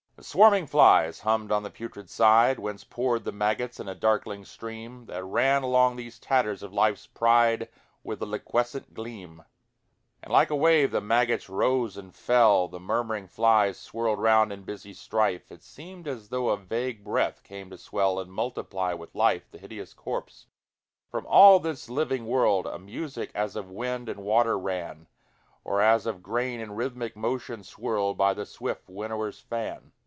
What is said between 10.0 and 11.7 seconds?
And like a wave the maggots